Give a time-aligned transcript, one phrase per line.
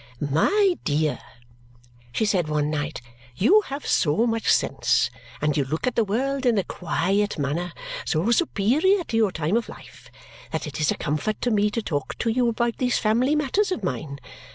[0.19, 1.19] "My dear,"
[2.11, 3.01] she said one night,
[3.35, 7.71] "you have so much sense and you look at the world in a quiet manner
[8.03, 10.09] so superior to your time of life
[10.51, 13.71] that it is a comfort to me to talk to you about these family matters
[13.71, 14.17] of mine.